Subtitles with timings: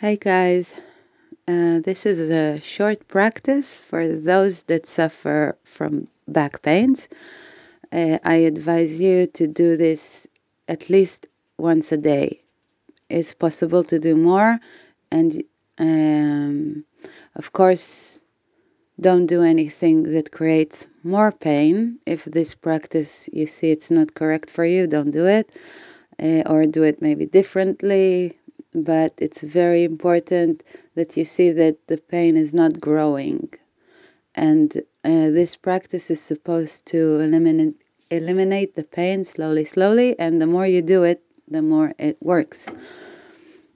[0.00, 0.72] Hi, guys.
[1.46, 7.06] Uh, this is a short practice for those that suffer from back pains.
[7.92, 10.26] Uh, I advise you to do this
[10.66, 11.26] at least
[11.58, 12.40] once a day.
[13.10, 14.58] It's possible to do more,
[15.12, 15.42] and
[15.78, 16.86] um,
[17.36, 18.22] of course,
[18.98, 21.98] don't do anything that creates more pain.
[22.06, 25.54] If this practice you see it's not correct for you, don't do it,
[26.18, 28.38] uh, or do it maybe differently
[28.74, 30.62] but it's very important
[30.94, 33.52] that you see that the pain is not growing.
[34.34, 37.74] And uh, this practice is supposed to eliminate
[38.10, 42.66] eliminate the pain slowly, slowly, and the more you do it, the more it works.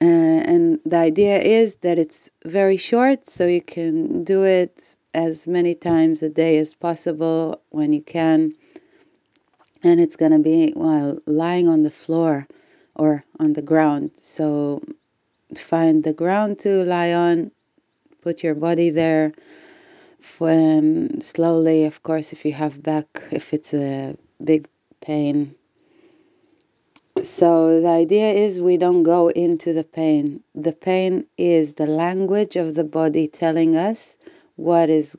[0.00, 0.04] Uh,
[0.52, 5.74] and the idea is that it's very short, so you can do it as many
[5.74, 8.52] times a day as possible when you can.
[9.82, 12.48] And it's going to be while lying on the floor
[12.96, 14.10] or on the ground.
[14.20, 14.82] So
[15.54, 17.52] find the ground to lie on,
[18.22, 19.32] put your body there.
[20.38, 24.66] When slowly, of course, if you have back, if it's a big
[25.00, 25.54] pain.
[27.22, 30.42] So the idea is we don't go into the pain.
[30.54, 34.16] The pain is the language of the body telling us
[34.56, 35.16] what is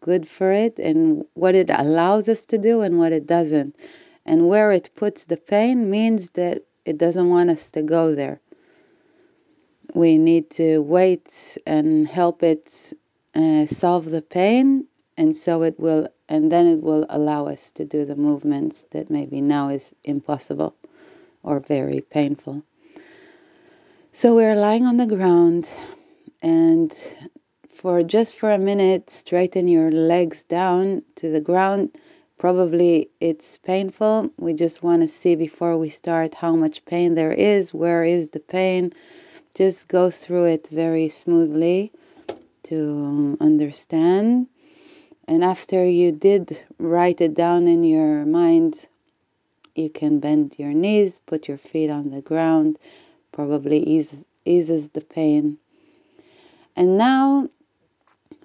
[0.00, 3.76] good for it and what it allows us to do and what it doesn't.
[4.24, 8.40] And where it puts the pain means that it doesn't want us to go there.
[9.94, 12.94] We need to wait and help it
[13.34, 14.86] uh, solve the pain,
[15.16, 19.10] and so it will, and then it will allow us to do the movements that
[19.10, 20.74] maybe now is impossible
[21.42, 22.62] or very painful.
[24.12, 25.68] So we're lying on the ground,
[26.40, 26.90] and
[27.70, 31.98] for just for a minute, straighten your legs down to the ground
[32.38, 34.30] Probably it's painful.
[34.38, 38.30] We just want to see before we start how much pain there is, where is
[38.30, 38.92] the pain.
[39.54, 41.90] Just go through it very smoothly
[42.62, 44.46] to um, understand.
[45.26, 48.86] And after you did write it down in your mind,
[49.74, 52.78] you can bend your knees, put your feet on the ground,
[53.32, 55.58] probably ease, eases the pain.
[56.76, 57.48] And now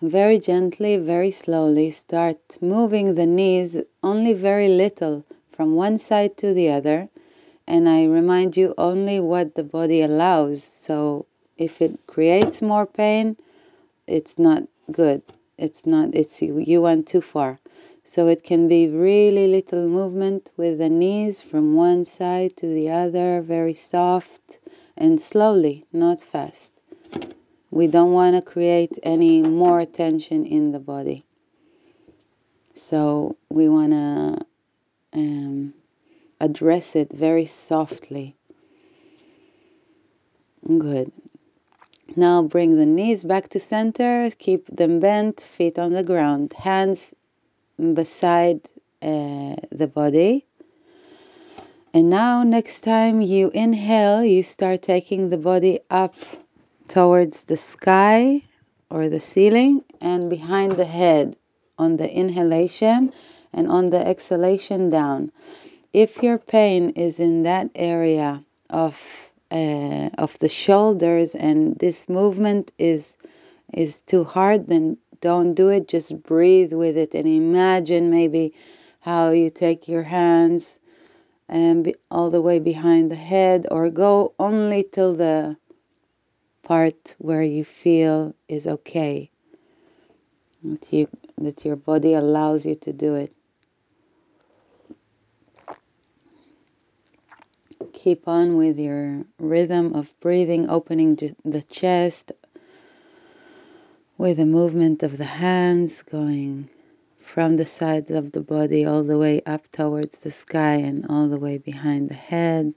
[0.04, 6.54] very gently, very slowly, start moving the knees only very little from one side to
[6.54, 7.08] the other.
[7.66, 10.62] And I remind you only what the body allows.
[10.62, 11.26] So
[11.58, 13.38] if it creates more pain,
[14.06, 15.22] it's not good.
[15.58, 17.60] It's not, it's you went too far.
[18.04, 22.92] So it can be really little movement with the knees from one side to the
[22.92, 24.60] other, very soft
[24.98, 26.73] and slowly, not fast.
[27.74, 31.26] We don't want to create any more tension in the body.
[32.76, 34.46] So we want to
[35.12, 35.74] um,
[36.40, 38.36] address it very softly.
[40.68, 41.12] Good.
[42.16, 47.16] Now bring the knees back to center, keep them bent, feet on the ground, hands
[47.80, 48.62] beside
[49.02, 50.46] uh, the body.
[51.92, 56.16] And now, next time you inhale, you start taking the body up
[56.94, 58.44] towards the sky
[58.88, 61.36] or the ceiling and behind the head
[61.76, 63.12] on the inhalation
[63.52, 65.32] and on the exhalation down.
[65.92, 72.72] If your pain is in that area of uh, of the shoulders and this movement
[72.78, 73.18] is
[73.74, 75.88] is too hard, then don't do it.
[75.88, 78.54] Just breathe with it and imagine maybe
[79.00, 80.78] how you take your hands
[81.50, 85.58] and be all the way behind the head, or go only till the
[86.74, 89.30] part where you feel is okay.
[90.64, 91.08] That, you,
[91.38, 93.32] that your body allows you to do it.
[97.94, 101.10] Keep on with your rhythm of breathing, opening
[101.46, 102.32] the chest
[104.18, 106.70] with the movement of the hands going
[107.20, 111.28] from the sides of the body all the way up towards the sky and all
[111.28, 112.74] the way behind the head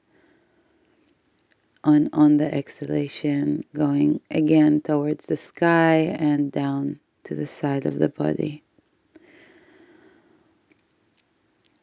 [1.87, 8.01] on, on the exhalation, going again towards the sky and down to the side of
[8.01, 8.65] the body.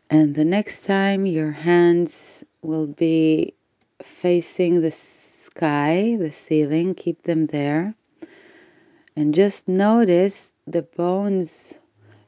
[0.10, 3.54] And the next time, your hands will be
[4.02, 7.96] facing the sky, the ceiling, keep them there.
[9.16, 11.80] And just notice the bones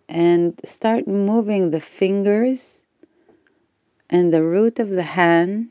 [0.07, 2.83] and start moving the fingers
[4.10, 5.69] and the root of the hand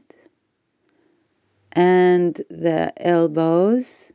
[1.74, 4.12] and the elbows.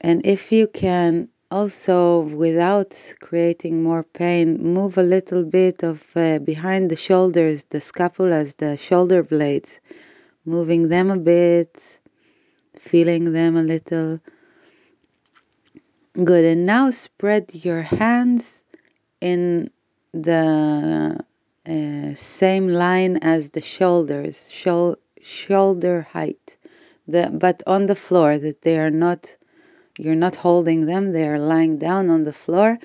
[0.00, 6.38] And if you can also, without creating more pain, move a little bit of uh,
[6.38, 9.80] behind the shoulders, the scapulas, the shoulder blades.
[10.46, 12.00] moving them a bit,
[12.78, 14.20] feeling them a little.
[16.14, 16.44] Good.
[16.44, 18.62] And now spread your hands
[19.20, 19.70] in
[20.12, 21.18] the
[21.68, 26.56] uh, same line as the shoulders, shou- shoulder height,
[27.08, 29.36] the, but on the floor, that they are not,
[29.98, 32.78] you're not holding them, they are lying down on the floor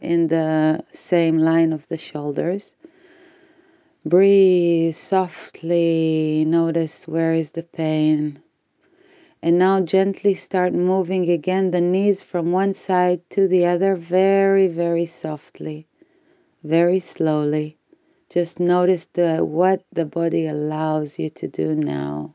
[0.00, 2.74] in the same line of the shoulders.
[4.04, 8.40] Breathe softly, notice where is the pain.
[9.42, 14.66] And now gently start moving again the knees from one side to the other very,
[14.66, 15.86] very softly,
[16.62, 17.77] very slowly.
[18.30, 22.34] Just notice the what the body allows you to do now.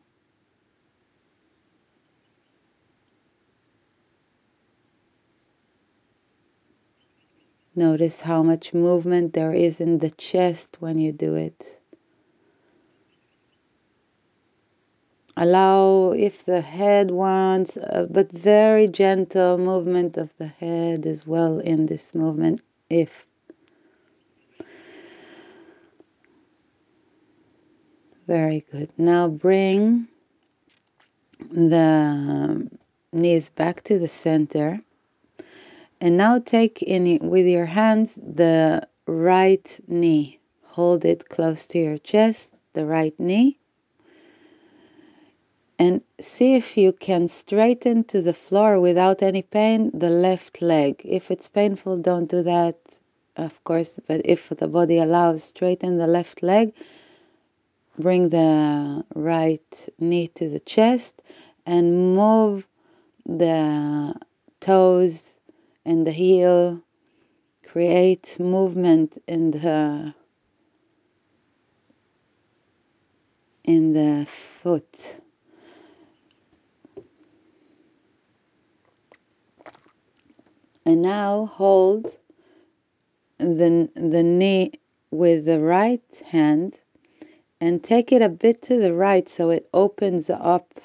[7.75, 11.79] Notice how much movement there is in the chest when you do it.
[15.35, 21.59] Allow, if the head wants, uh, but very gentle movement of the head as well
[21.59, 23.25] in this movement, if.
[28.27, 28.89] Very good.
[28.97, 30.07] Now bring
[31.51, 32.79] the um,
[33.11, 34.81] knees back to the center
[35.99, 40.39] and now take in with your hands the right knee.
[40.75, 43.57] Hold it close to your chest, the right knee.
[45.79, 51.01] And see if you can straighten to the floor without any pain the left leg.
[51.03, 52.77] If it's painful, don't do that,
[53.35, 56.73] of course, but if the body allows, straighten the left leg.
[57.97, 61.21] Bring the right knee to the chest
[61.65, 62.67] and move
[63.25, 64.15] the
[64.59, 65.35] toes
[65.85, 66.81] and the heel
[67.63, 70.13] create movement in the
[73.63, 75.15] in the foot.
[80.85, 82.17] And now hold
[83.37, 84.73] the, the knee
[85.11, 86.77] with the right hand
[87.59, 90.79] and take it a bit to the right so it opens up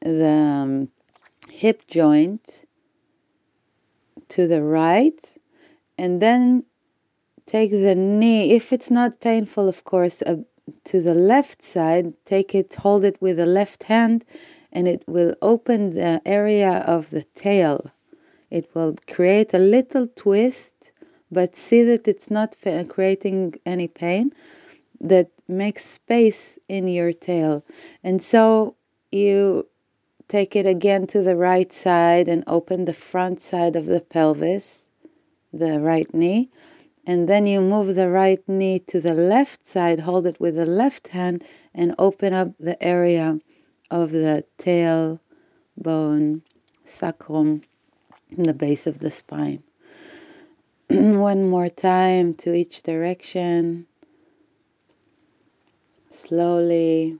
[0.00, 0.88] the um,
[1.48, 2.64] hip joint
[4.28, 5.34] to the right
[5.96, 6.64] and then
[7.46, 10.36] take the knee if it's not painful of course uh,
[10.84, 14.24] to the left side take it hold it with the left hand
[14.72, 17.90] and it will open the area of the tail.
[18.50, 20.74] It will create a little twist
[21.30, 22.56] but see that it's not
[22.88, 24.32] creating any pain
[25.00, 27.64] that makes space in your tail
[28.02, 28.74] and so
[29.10, 29.66] you
[30.28, 34.84] Take it again to the right side and open the front side of the pelvis,
[35.54, 36.50] the right knee.
[37.06, 40.66] And then you move the right knee to the left side, hold it with the
[40.66, 41.42] left hand,
[41.74, 43.40] and open up the area
[43.90, 45.18] of the tail
[45.78, 46.42] bone,
[46.84, 47.62] sacrum,
[48.30, 49.62] the base of the spine.
[50.90, 53.86] One more time to each direction.
[56.18, 57.16] Slowly.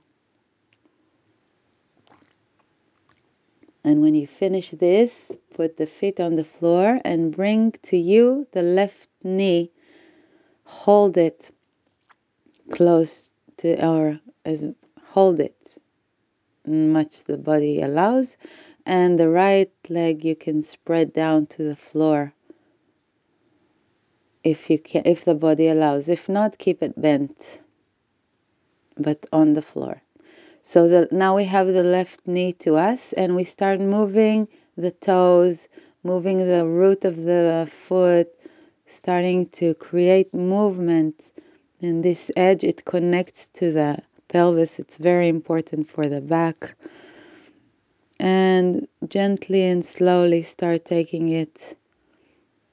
[3.81, 8.47] And when you finish this, put the feet on the floor and bring to you
[8.51, 9.71] the left knee.
[10.83, 11.51] Hold it
[12.71, 14.65] close to our as
[15.13, 15.77] hold it
[16.67, 18.35] much the body allows.
[18.85, 22.33] And the right leg you can spread down to the floor
[24.43, 26.09] if you can if the body allows.
[26.09, 27.61] If not keep it bent
[28.99, 30.01] but on the floor
[30.61, 34.91] so that now we have the left knee to us and we start moving the
[34.91, 35.67] toes,
[36.03, 38.27] moving the root of the foot,
[38.85, 41.31] starting to create movement.
[41.79, 44.79] In this edge, it connects to the pelvis.
[44.79, 46.75] It's very important for the back.
[48.19, 51.77] And gently and slowly start taking it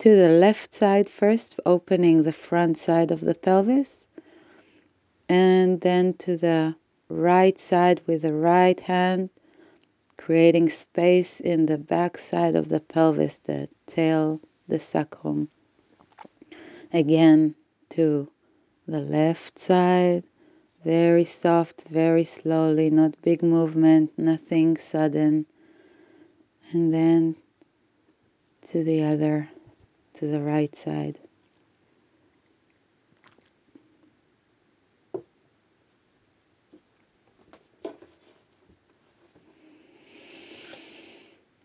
[0.00, 4.04] to the left side first, opening the front side of the pelvis,
[5.28, 6.76] and then to the
[7.08, 9.30] right side with the right hand,
[10.16, 15.48] creating space in the back side of the pelvis, the tail, the sacrum.
[16.92, 17.54] Again,
[17.90, 18.30] to
[18.86, 20.24] the left side,
[20.84, 25.46] very soft, very slowly, not big movement, nothing sudden.
[26.72, 27.36] And then
[28.68, 29.50] to the other,
[30.14, 31.18] to the right side.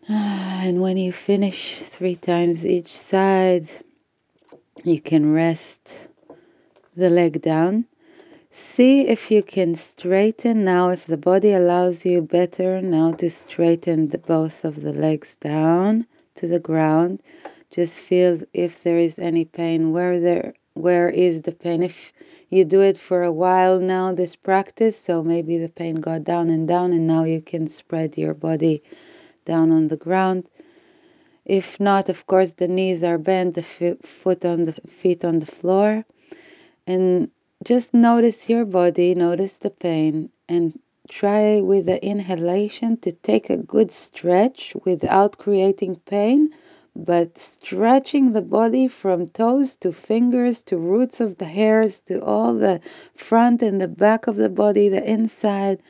[0.08, 3.66] And when you finish three times each side,
[4.84, 5.94] you can rest
[6.94, 7.86] the leg down.
[8.50, 14.10] See if you can straighten now, if the body allows you better now to straighten
[14.10, 17.22] the, both of the legs down to the ground.
[17.70, 21.82] Just feel if there is any pain, where there where is the pain.
[21.82, 22.12] If
[22.50, 26.50] you do it for a while now, this practice, so maybe the pain got down
[26.50, 28.82] and down, and now you can spread your body
[29.46, 30.44] down on the ground.
[31.44, 35.46] If not, of course, the knees are bent, the foot on the feet on the
[35.46, 36.04] floor,
[36.86, 37.30] and
[37.64, 43.56] just notice your body, notice the pain, and try with the inhalation to take a
[43.56, 46.50] good stretch without creating pain,
[46.94, 52.54] but stretching the body from toes to fingers to roots of the hairs to all
[52.54, 52.80] the
[53.14, 55.82] front and the back of the body, the inside.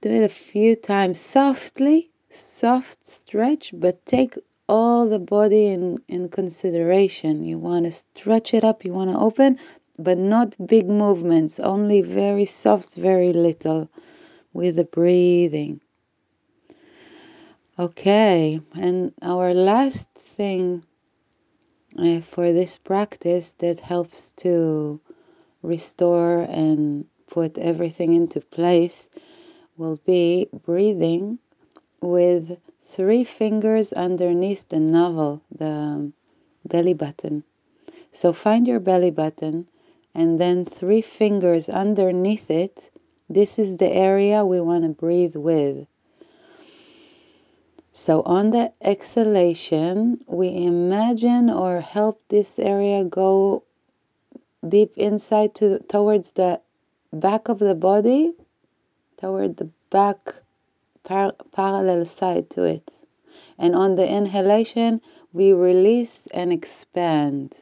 [0.00, 4.36] Do it a few times softly, soft stretch, but take
[4.72, 7.44] all the body in, in consideration.
[7.44, 9.58] You want to stretch it up, you want to open,
[9.98, 13.90] but not big movements, only very soft, very little
[14.54, 15.82] with the breathing.
[17.78, 20.84] Okay, and our last thing
[21.98, 25.02] uh, for this practice that helps to
[25.62, 29.10] restore and put everything into place
[29.76, 31.38] will be breathing
[32.00, 32.56] with
[32.92, 36.12] three fingers underneath the navel, the um,
[36.62, 37.42] belly button.
[38.12, 39.66] So find your belly button
[40.14, 42.90] and then three fingers underneath it.
[43.30, 45.86] This is the area we want to breathe with.
[47.94, 53.64] So, on the exhalation, we imagine or help this area go
[54.66, 56.62] deep inside to towards the
[57.12, 58.32] back of the body,
[59.18, 60.41] toward the back
[61.04, 63.04] par- parallel side to it.
[63.58, 65.00] And on the inhalation,
[65.32, 67.54] we release and expand.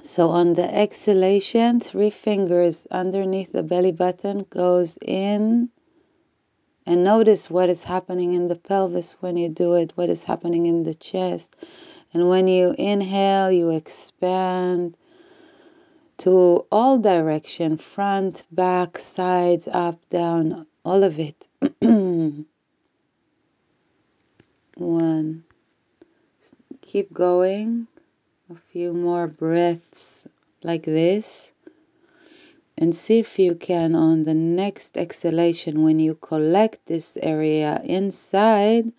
[0.00, 5.70] So on the exhalation, three fingers underneath the belly button goes in
[6.84, 10.66] and notice what is happening in the pelvis when you do it, what is happening
[10.66, 11.54] in the chest.
[12.12, 14.96] And when you inhale, you expand
[16.22, 21.48] to all direction, front, back, sides, up, down, all of it.
[24.76, 25.42] One.
[26.80, 27.88] Keep going
[28.48, 30.28] a few more breaths
[30.62, 31.50] like this
[32.78, 38.92] and see if you can on the next exhalation when you collect this area inside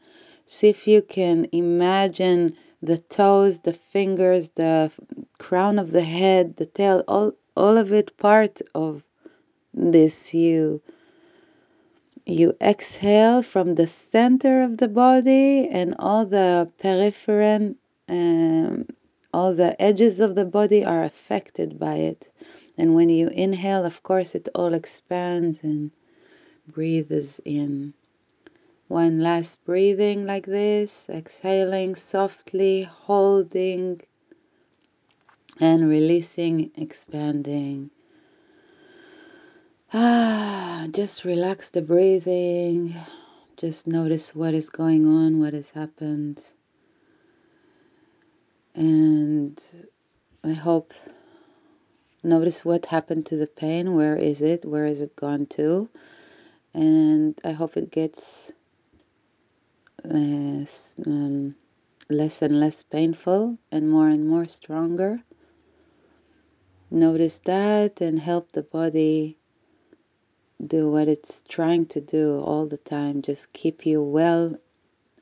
[0.45, 2.55] see if you can imagine
[2.89, 4.91] the toes the fingers the
[5.37, 9.03] crown of the head the tail all all of it part of
[9.73, 10.81] this you
[12.25, 17.75] you exhale from the center of the body and all the peripheral
[18.07, 18.85] um,
[19.33, 22.31] all the edges of the body are affected by it.
[22.77, 25.91] And when you inhale, of course, it all expands and
[26.67, 27.93] breathes in.
[28.87, 34.01] One last breathing like this, exhaling softly, holding
[35.59, 37.91] and releasing, expanding.
[39.93, 42.95] Ah, just relax the breathing.
[43.57, 46.41] Just notice what is going on, what has happened.
[48.75, 49.61] And
[50.43, 50.93] I hope
[52.23, 53.95] notice what happened to the pain.
[53.95, 54.65] Where is it?
[54.65, 55.89] Where is it gone to?
[56.73, 58.51] And I hope it gets
[60.05, 60.65] uh,
[61.05, 61.55] um,
[62.09, 65.21] less and less painful and more and more stronger.
[66.91, 69.37] Notice that and help the body
[70.65, 73.21] do what it's trying to do all the time.
[73.21, 74.57] Just keep you well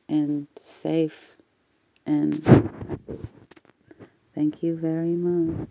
[0.10, 1.36] and safe
[2.06, 2.44] and
[4.34, 5.68] Thank you very much.